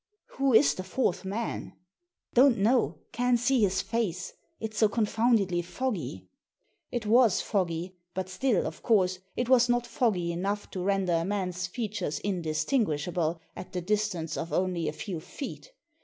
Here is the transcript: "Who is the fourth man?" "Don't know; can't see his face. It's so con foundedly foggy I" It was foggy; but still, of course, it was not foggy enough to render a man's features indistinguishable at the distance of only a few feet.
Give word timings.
"Who 0.37 0.51
is 0.51 0.73
the 0.73 0.83
fourth 0.83 1.23
man?" 1.25 1.73
"Don't 2.33 2.57
know; 2.57 3.01
can't 3.11 3.37
see 3.39 3.61
his 3.61 3.83
face. 3.83 4.33
It's 4.59 4.79
so 4.79 4.89
con 4.89 5.05
foundedly 5.05 5.63
foggy 5.63 6.27
I" 6.91 6.95
It 6.95 7.05
was 7.05 7.39
foggy; 7.41 7.97
but 8.15 8.27
still, 8.27 8.65
of 8.65 8.81
course, 8.81 9.19
it 9.37 9.47
was 9.47 9.69
not 9.69 9.85
foggy 9.85 10.31
enough 10.31 10.71
to 10.71 10.79
render 10.83 11.13
a 11.13 11.23
man's 11.23 11.67
features 11.67 12.17
indistinguishable 12.17 13.41
at 13.55 13.73
the 13.73 13.81
distance 13.81 14.37
of 14.37 14.51
only 14.51 14.87
a 14.87 14.91
few 14.91 15.19
feet. 15.19 15.71